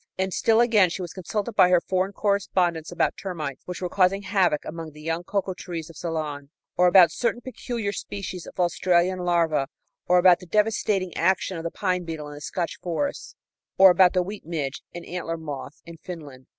[0.17, 4.23] And still again, she was consulted by her foreign correspondents about termites, which were causing
[4.23, 9.19] havoc among the young cocoa trees of Ceylon, or about certain peculiar species of Australian
[9.19, 9.67] larvæ,
[10.07, 13.35] or about the devastating action of the pine beetle in the Scotch forests,
[13.77, 16.47] or about the wheat midge and antler moth in Finland.